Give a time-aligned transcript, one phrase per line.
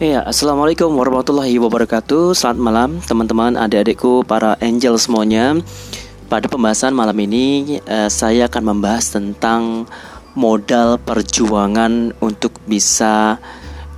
[0.00, 2.32] Ya, Assalamualaikum warahmatullahi wabarakatuh.
[2.32, 5.60] Selamat malam teman-teman, adik-adikku, para angel semuanya.
[6.24, 9.84] Pada pembahasan malam ini eh, Saya akan membahas tentang
[10.32, 13.36] Modal perjuangan untuk bisa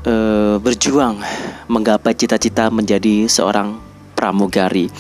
[0.03, 1.23] eh, Berjuang
[1.71, 3.79] Menggapai cita-cita menjadi seorang
[4.19, 4.91] pramugari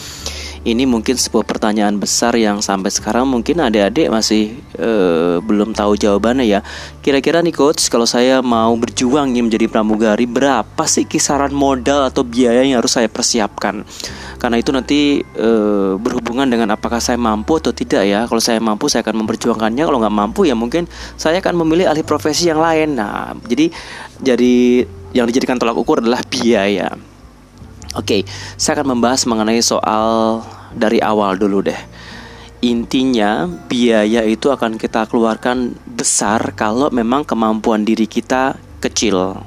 [0.62, 6.46] ini mungkin sebuah pertanyaan besar yang sampai sekarang mungkin adik-adik masih uh, belum tahu jawabannya
[6.46, 6.60] ya.
[7.02, 12.22] Kira-kira nih coach, kalau saya mau berjuang nih menjadi pramugari, berapa sih kisaran modal atau
[12.22, 13.82] biaya yang harus saya persiapkan?
[14.38, 18.30] Karena itu nanti uh, berhubungan dengan apakah saya mampu atau tidak ya.
[18.30, 19.82] Kalau saya mampu, saya akan memperjuangkannya.
[19.82, 20.86] Kalau nggak mampu, ya mungkin
[21.18, 23.02] saya akan memilih alih profesi yang lain.
[23.02, 23.66] Nah, jadi
[24.22, 27.11] jadi yang dijadikan tolak ukur adalah biaya.
[27.92, 28.24] Oke,
[28.56, 30.40] saya akan membahas mengenai soal
[30.72, 31.76] dari awal dulu deh.
[32.62, 39.42] Intinya, biaya itu akan kita keluarkan besar kalau memang kemampuan diri kita kecil.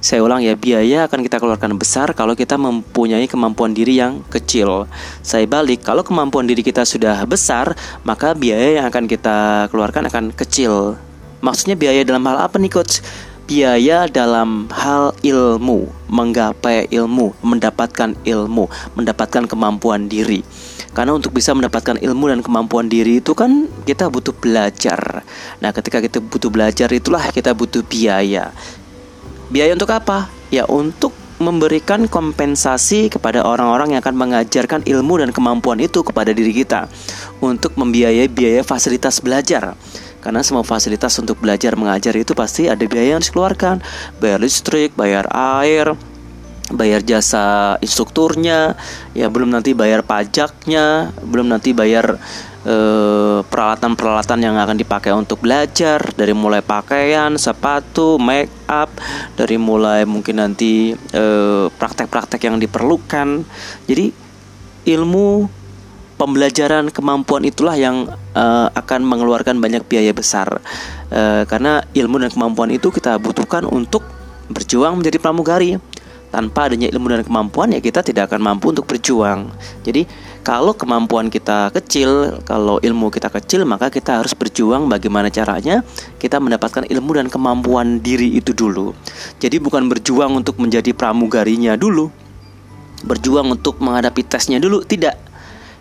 [0.00, 4.88] Saya ulang ya, biaya akan kita keluarkan besar kalau kita mempunyai kemampuan diri yang kecil.
[5.20, 7.76] Saya balik, kalau kemampuan diri kita sudah besar,
[8.08, 10.96] maka biaya yang akan kita keluarkan akan kecil.
[11.44, 13.04] Maksudnya biaya dalam hal apa nih coach?
[13.50, 20.46] Biaya dalam hal ilmu, menggapai ilmu, mendapatkan ilmu, mendapatkan kemampuan diri.
[20.94, 25.26] Karena untuk bisa mendapatkan ilmu dan kemampuan diri itu kan kita butuh belajar.
[25.58, 28.54] Nah, ketika kita butuh belajar itulah kita butuh biaya.
[29.50, 30.30] Biaya untuk apa?
[30.54, 31.10] Ya untuk
[31.42, 36.86] memberikan kompensasi kepada orang-orang yang akan mengajarkan ilmu dan kemampuan itu kepada diri kita
[37.42, 39.74] untuk membiayai biaya fasilitas belajar.
[40.20, 43.80] Karena semua fasilitas untuk belajar mengajar itu pasti ada biaya yang dikeluarkan.
[44.20, 45.96] Bayar listrik, bayar air,
[46.70, 48.78] bayar jasa instrukturnya
[49.10, 52.16] Ya belum nanti bayar pajaknya Belum nanti bayar
[52.62, 58.90] eh, peralatan-peralatan yang akan dipakai untuk belajar Dari mulai pakaian, sepatu, make up
[59.34, 63.42] Dari mulai mungkin nanti eh, praktek-praktek yang diperlukan.
[63.90, 64.30] Jadi
[64.86, 65.48] ilmu
[66.16, 68.04] pembelajaran kemampuan itulah yang
[68.34, 70.60] uh, akan mengeluarkan banyak biaya besar.
[71.10, 74.06] Uh, karena ilmu dan kemampuan itu kita butuhkan untuk
[74.50, 75.78] berjuang menjadi pramugari.
[76.30, 79.50] Tanpa adanya ilmu dan kemampuan ya kita tidak akan mampu untuk berjuang.
[79.82, 80.06] Jadi
[80.46, 85.82] kalau kemampuan kita kecil kalau ilmu kita kecil maka kita harus berjuang bagaimana caranya
[86.22, 88.94] kita mendapatkan ilmu dan kemampuan diri itu dulu.
[89.42, 92.14] Jadi bukan berjuang untuk menjadi pramugarinya dulu.
[93.02, 95.18] Berjuang untuk menghadapi tesnya dulu tidak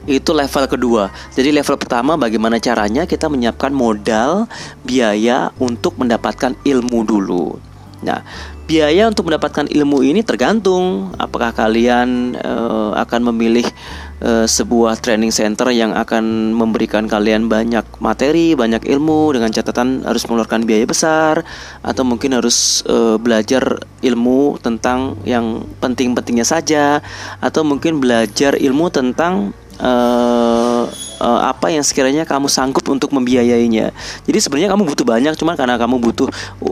[0.08, 1.04] itu level kedua.
[1.36, 4.48] Jadi level pertama bagaimana caranya kita menyiapkan modal
[4.86, 7.60] biaya untuk mendapatkan ilmu dulu.
[8.00, 8.24] Nah,
[8.64, 13.68] biaya untuk mendapatkan ilmu ini tergantung apakah kalian uh, akan memilih
[14.24, 20.24] uh, sebuah training center yang akan memberikan kalian banyak materi, banyak ilmu dengan catatan harus
[20.32, 21.44] mengeluarkan biaya besar
[21.84, 27.04] atau mungkin harus uh, belajar ilmu tentang yang penting-pentingnya saja
[27.44, 30.84] atau mungkin belajar ilmu tentang uh,
[31.20, 33.92] uh, apa yang sekiranya kamu sanggup untuk membiayainya.
[34.28, 36.28] Jadi sebenarnya kamu butuh banyak, cuman karena kamu butuh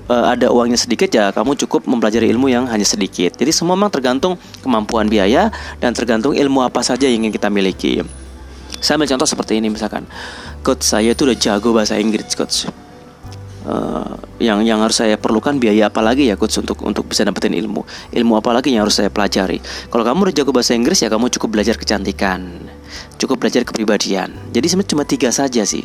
[0.08, 3.36] uh, ada uangnya sedikit ya, kamu cukup mempelajari ilmu yang hanya sedikit.
[3.36, 5.52] Jadi semua memang tergantung kemampuan biaya
[5.84, 8.04] dan tergantung ilmu apa saja yang ingin kita miliki.
[8.78, 10.06] Saya ambil contoh seperti ini misalkan,
[10.62, 12.70] coach saya itu udah jago bahasa Inggris, coach
[13.68, 17.54] uh, yang yang harus saya perlukan biaya apa lagi ya coach untuk untuk bisa dapetin
[17.54, 17.84] ilmu
[18.16, 19.60] ilmu apa lagi yang harus saya pelajari
[19.92, 22.64] kalau kamu udah jago bahasa Inggris ya kamu cukup belajar kecantikan
[23.22, 24.34] cukup belajar kepribadian.
[24.52, 25.84] Jadi sebenarnya cuma tiga saja sih.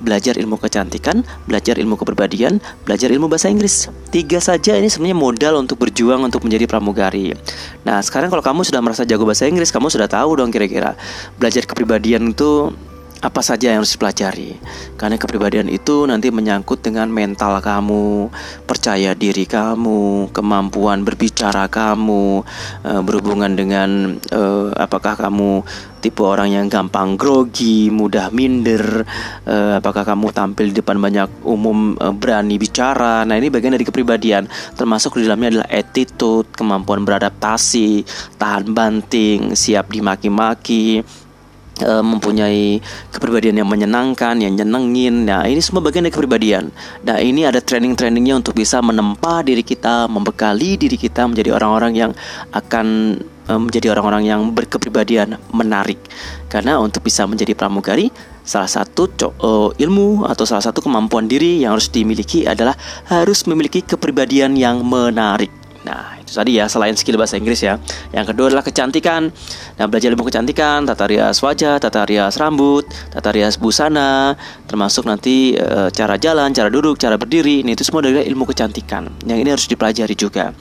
[0.00, 2.56] Belajar ilmu kecantikan belajar ilmu kepribadian
[2.88, 3.92] belajar ilmu bahasa Inggris.
[4.08, 7.36] Tiga saja ini sebenarnya modal untuk berjuang untuk menjadi pramugari.
[7.84, 10.96] Nah sekarang kalau kamu sudah merasa jago bahasa Inggris kamu sudah tahu dong kira-kira.
[11.36, 12.72] Belajar kepribadian itu
[13.20, 14.56] apa saja yang harus dipelajari.
[14.96, 18.32] Karena kepribadian itu nanti menyangkut dengan mental kamu
[18.64, 22.44] percaya diri kamu kemampuan berbicara kamu
[22.84, 25.60] uh, berhubungan dengan uh, apakah kamu
[26.00, 29.04] tipe orang yang gampang grogi mudah minder
[29.44, 33.28] uh, apakah kamu tampil di depan banyak umum berani bicara.
[33.28, 34.48] Nah ini bagian dari kepribadian.
[34.80, 38.08] Termasuk di dalamnya adalah attitude kemampuan beradaptasi
[38.40, 41.04] tahan banting siap dimaki-maki
[41.80, 42.78] e, mempunyai
[43.10, 45.26] kepribadian yang menyenangkan, yang nyenengin.
[45.26, 46.70] Nah, ini semua bagian dari kepribadian.
[47.04, 52.12] Nah, ini ada training-trainingnya untuk bisa menempa diri kita, membekali diri kita menjadi orang-orang yang
[52.52, 53.18] akan
[53.48, 55.98] e, menjadi orang-orang yang berkepribadian menarik.
[56.46, 58.12] Karena untuk bisa menjadi pramugari,
[58.50, 59.06] salah satu
[59.38, 62.74] uh, ilmu atau salah satu kemampuan diri yang harus dimiliki adalah
[63.06, 65.59] harus memiliki kepribadian yang menarik.
[65.80, 67.80] Nah, itu tadi ya selain skill bahasa Inggris ya.
[68.12, 69.32] Yang kedua adalah kecantikan.
[69.80, 74.36] Nah, belajar ilmu kecantikan, tata rias wajah, tata rias rambut, tata rias busana,
[74.68, 77.64] termasuk nanti e, cara jalan, cara duduk, cara berdiri.
[77.64, 79.08] Ini itu semua adalah ilmu kecantikan.
[79.24, 80.52] Yang ini harus dipelajari juga.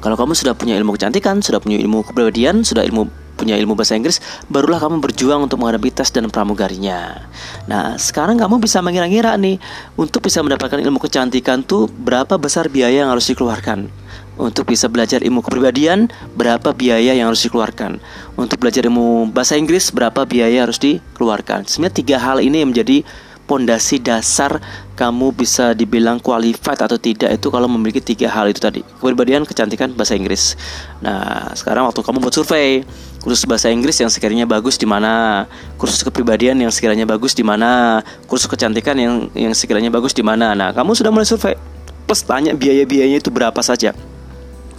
[0.00, 3.94] Kalau kamu sudah punya ilmu kecantikan, sudah punya ilmu kepribadian, sudah ilmu punya ilmu bahasa
[3.94, 4.18] Inggris,
[4.48, 7.28] barulah kamu berjuang untuk menghadapi tes dan pramugarinya.
[7.68, 9.60] Nah, sekarang kamu bisa mengira-ngira nih,
[9.94, 13.92] untuk bisa mendapatkan ilmu kecantikan tuh berapa besar biaya yang harus dikeluarkan.
[14.36, 18.00] Untuk bisa belajar ilmu kepribadian, berapa biaya yang harus dikeluarkan.
[18.36, 21.64] Untuk belajar ilmu bahasa Inggris, berapa biaya harus dikeluarkan.
[21.68, 23.00] Sebenarnya tiga hal ini yang menjadi
[23.46, 24.58] pondasi dasar
[24.98, 29.94] kamu bisa dibilang qualified atau tidak itu kalau memiliki tiga hal itu tadi kepribadian kecantikan
[29.94, 30.58] bahasa Inggris
[30.98, 32.82] nah sekarang waktu kamu buat survei
[33.26, 35.42] kursus bahasa Inggris yang sekiranya bagus di mana
[35.82, 37.98] kursus kepribadian yang sekiranya bagus di mana
[38.30, 40.54] kursus kecantikan yang yang sekiranya bagus di mana.
[40.54, 41.58] Nah kamu sudah mulai survei.
[42.06, 43.90] Plus tanya biaya-biayanya itu berapa saja.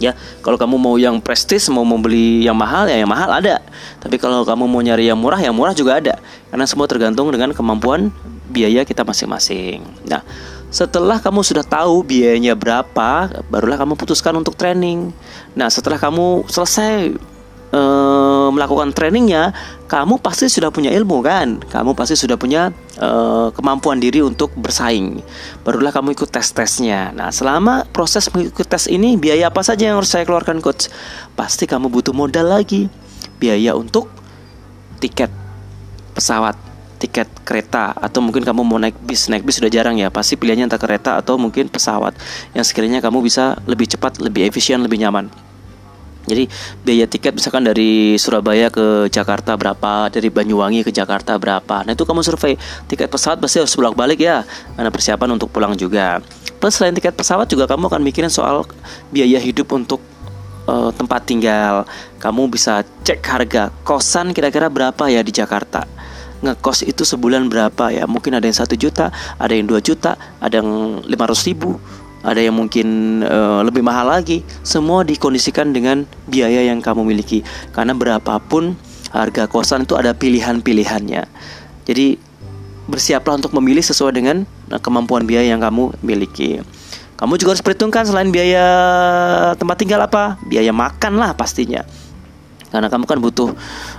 [0.00, 3.60] Ya kalau kamu mau yang prestis mau membeli yang mahal ya yang mahal ada.
[4.00, 6.16] Tapi kalau kamu mau nyari yang murah yang murah juga ada.
[6.48, 8.08] Karena semua tergantung dengan kemampuan
[8.48, 9.84] biaya kita masing-masing.
[10.08, 10.24] Nah
[10.72, 15.12] setelah kamu sudah tahu biayanya berapa barulah kamu putuskan untuk training.
[15.52, 17.12] Nah setelah kamu selesai
[17.68, 17.82] e,
[18.52, 19.52] melakukan trainingnya,
[19.88, 21.60] kamu pasti sudah punya ilmu kan?
[21.60, 23.10] Kamu pasti sudah punya e,
[23.52, 25.20] kemampuan diri untuk bersaing.
[25.64, 27.12] Barulah kamu ikut tes-tesnya.
[27.12, 30.92] Nah, selama proses mengikuti tes ini, biaya apa saja yang harus saya keluarkan coach?
[31.36, 32.88] Pasti kamu butuh modal lagi.
[33.38, 34.10] Biaya untuk
[34.98, 35.30] tiket
[36.12, 36.58] pesawat,
[36.98, 40.66] tiket kereta atau mungkin kamu mau naik bis naik bis sudah jarang ya pasti pilihannya
[40.66, 42.12] entah kereta atau mungkin pesawat
[42.52, 45.30] yang sekiranya kamu bisa lebih cepat lebih efisien lebih nyaman
[46.28, 46.44] jadi
[46.84, 51.82] biaya tiket misalkan dari Surabaya ke Jakarta berapa, dari Banyuwangi ke Jakarta berapa.
[51.82, 54.44] Nah itu kamu survei tiket pesawat pasti harus bolak balik ya,
[54.76, 56.20] karena persiapan untuk pulang juga.
[56.60, 58.68] Plus selain tiket pesawat juga kamu akan mikirin soal
[59.10, 60.04] biaya hidup untuk
[60.68, 61.88] uh, tempat tinggal.
[62.20, 65.88] Kamu bisa cek harga kosan kira-kira berapa ya di Jakarta
[66.38, 69.10] ngekos itu sebulan berapa ya mungkin ada yang satu juta
[69.42, 71.82] ada yang dua juta ada yang lima ratus ribu
[72.22, 74.42] ada yang mungkin uh, lebih mahal lagi.
[74.66, 77.46] Semua dikondisikan dengan biaya yang kamu miliki.
[77.70, 78.74] Karena berapapun
[79.14, 81.22] harga kosan itu ada pilihan-pilihannya.
[81.86, 82.06] Jadi
[82.88, 84.36] bersiaplah untuk memilih sesuai dengan
[84.72, 86.60] eh, kemampuan biaya yang kamu miliki.
[87.18, 88.64] Kamu juga harus perhitungkan selain biaya
[89.58, 90.38] tempat tinggal apa?
[90.46, 91.82] Biaya makan lah pastinya.
[92.68, 93.48] Karena kamu kan butuh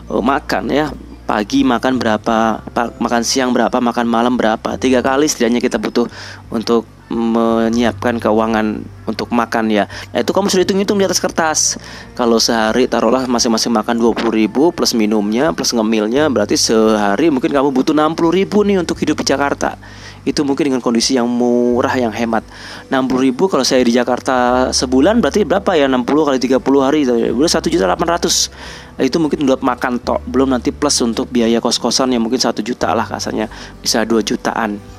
[0.08, 0.94] uh, makan ya
[1.30, 2.66] pagi makan berapa,
[2.98, 4.82] makan siang berapa, makan malam berapa.
[4.82, 6.10] Tiga kali setidaknya kita butuh
[6.50, 9.90] untuk menyiapkan keuangan untuk makan ya.
[10.14, 11.82] Nah, itu kamu sudah hitung-hitung di atas kertas.
[12.14, 17.74] Kalau sehari taruhlah masing-masing makan 20 ribu plus minumnya plus ngemilnya berarti sehari mungkin kamu
[17.74, 19.74] butuh 60 ribu nih untuk hidup di Jakarta.
[20.22, 22.46] Itu mungkin dengan kondisi yang murah yang hemat.
[22.94, 25.90] 60 ribu kalau saya di Jakarta sebulan berarti berapa ya?
[25.90, 27.10] 60 kali 30 hari.
[27.34, 30.22] Udah satu juta 800 itu mungkin buat makan tok.
[30.30, 33.50] Belum nanti plus untuk biaya kos-kosan yang mungkin satu juta lah kasarnya.
[33.82, 34.99] Bisa 2 jutaan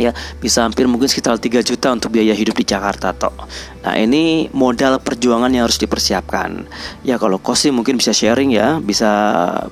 [0.00, 3.34] ya bisa hampir mungkin sekitar 3 juta untuk biaya hidup di Jakarta toh.
[3.82, 6.64] Nah ini modal perjuangan yang harus dipersiapkan.
[7.02, 9.10] Ya kalau kos sih mungkin bisa sharing ya, bisa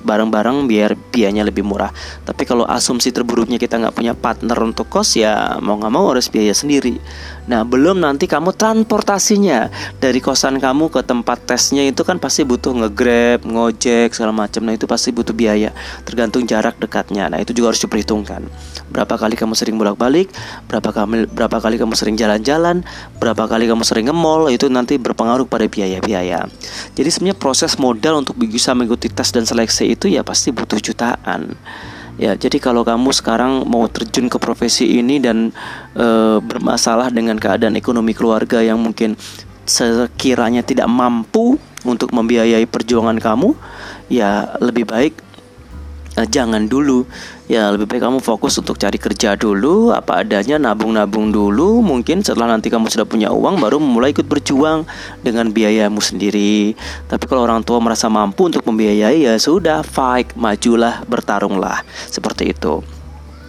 [0.03, 1.89] bareng-bareng biar biayanya lebih murah.
[2.27, 6.27] Tapi kalau asumsi terburuknya kita nggak punya partner untuk kos ya mau nggak mau harus
[6.27, 6.99] biaya sendiri.
[7.49, 12.77] Nah belum nanti kamu transportasinya dari kosan kamu ke tempat tesnya itu kan pasti butuh
[12.77, 14.61] ngegrab, ngojek segala macam.
[14.69, 15.73] Nah itu pasti butuh biaya
[16.05, 17.27] tergantung jarak dekatnya.
[17.33, 18.45] Nah itu juga harus diperhitungkan.
[18.93, 20.27] Berapa kali kamu sering bolak-balik balik
[20.67, 22.83] berapa kali berapa kali kamu sering jalan-jalan
[23.17, 26.51] berapa kali kamu sering nge-mall itu nanti berpengaruh pada biaya-biaya
[26.93, 31.55] jadi sebenarnya proses modal untuk bisa mengikuti tes dan seleksi itu ya pasti butuh jutaan
[32.21, 35.49] ya jadi kalau kamu sekarang mau terjun ke profesi ini dan
[35.97, 39.17] e, bermasalah dengan keadaan ekonomi keluarga yang mungkin
[39.65, 43.57] sekiranya tidak mampu untuk membiayai perjuangan kamu
[44.13, 45.17] ya lebih baik
[46.17, 47.05] uh, jangan dulu.
[47.51, 49.91] Ya lebih baik kamu fokus untuk cari kerja dulu.
[49.91, 51.83] Apa adanya nabung-nabung dulu.
[51.83, 54.87] Mungkin setelah nanti kamu sudah punya uang baru mulai ikut berjuang
[55.19, 56.73] dengan biayamu sendiri.
[57.11, 61.83] Tapi kalau orang tua merasa mampu untuk membiayai ya sudah fight majulah bertarunglah.
[62.07, 63.01] Seperti itu.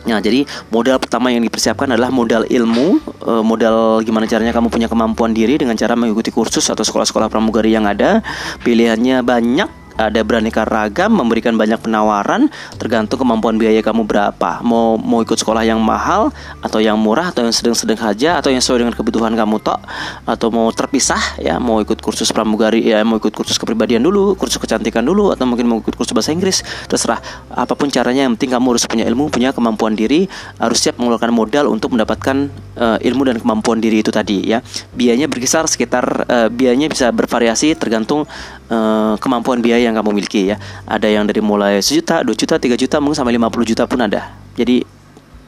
[0.02, 0.42] Nah, jadi
[0.74, 5.54] modal pertama yang dipersiapkan adalah modal ilmu, eh, modal gimana caranya kamu punya kemampuan diri
[5.54, 8.18] dengan cara mengikuti kursus atau sekolah-sekolah pramugari yang ada.
[8.66, 14.60] Pilihannya banyak, ada beraneka ragam, memberikan banyak penawaran, tergantung kemampuan biaya kamu berapa.
[14.64, 16.32] Mau mau ikut sekolah yang mahal
[16.64, 19.80] atau yang murah atau yang sedang-sedang saja atau yang sesuai dengan kebutuhan kamu tok
[20.24, 24.58] atau mau terpisah ya, mau ikut kursus pramugari ya, mau ikut kursus kepribadian dulu, kursus
[24.60, 27.20] kecantikan dulu atau mungkin mau ikut kursus bahasa Inggris, terserah.
[27.52, 30.26] Apa pun caranya yang penting kamu harus punya ilmu, punya kemampuan diri,
[30.58, 34.64] harus siap mengeluarkan modal untuk mendapatkan uh, ilmu dan kemampuan diri itu tadi ya.
[34.94, 38.24] Biayanya berkisar sekitar uh, biayanya bisa bervariasi tergantung
[38.72, 40.56] uh, kemampuan biaya yang kamu miliki ya.
[40.88, 44.32] Ada yang dari mulai sejuta, dua juta, tiga juta, mungkin sampai 50 juta pun ada.
[44.56, 44.80] Jadi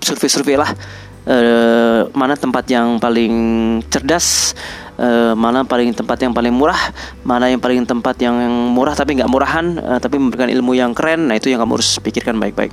[0.05, 0.71] survei-survei lah
[1.29, 3.35] uh, mana tempat yang paling
[3.89, 4.53] cerdas
[5.01, 6.79] uh, mana paling tempat yang paling murah,
[7.25, 8.37] mana yang paling tempat yang
[8.73, 11.29] murah tapi nggak murahan, uh, tapi memberikan ilmu yang keren.
[11.29, 12.73] Nah itu yang kamu harus pikirkan baik-baik.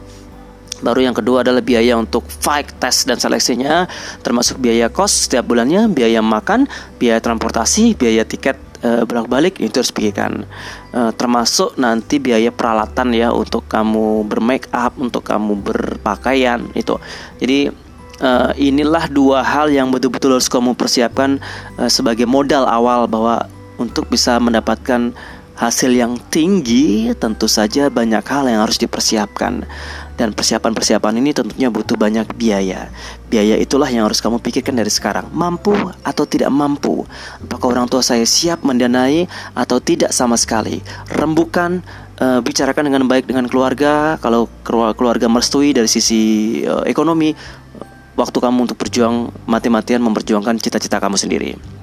[0.82, 3.86] Baru yang kedua adalah biaya untuk flight test dan seleksinya,
[4.26, 6.66] termasuk biaya kos setiap bulannya, biaya makan,
[6.98, 10.46] biaya transportasi, biaya tiket uh, bolak-balik itu harus pikirkan.
[10.92, 16.98] Uh, termasuk nanti biaya peralatan ya untuk kamu bermake up, untuk kamu berpakaian itu.
[17.42, 17.72] Jadi
[18.22, 21.42] uh, inilah dua hal yang betul-betul harus kamu persiapkan
[21.82, 23.50] uh, sebagai modal awal bahwa
[23.82, 25.14] untuk bisa mendapatkan
[25.58, 29.62] hasil yang tinggi tentu saja banyak hal yang harus dipersiapkan
[30.22, 32.94] dan persiapan-persiapan ini tentunya butuh banyak biaya.
[33.26, 35.34] Biaya itulah yang harus kamu pikirkan dari sekarang.
[35.34, 35.74] Mampu
[36.06, 37.10] atau tidak mampu?
[37.42, 39.26] Apakah orang tua saya siap mendanai
[39.58, 40.78] atau tidak sama sekali?
[41.10, 41.82] Rembukan
[42.22, 44.22] uh, bicarakan dengan baik dengan keluarga.
[44.22, 44.46] Kalau
[44.94, 46.22] keluarga merestui dari sisi
[46.70, 47.34] uh, ekonomi,
[48.14, 51.81] waktu kamu untuk berjuang mati-matian memperjuangkan cita-cita kamu sendiri.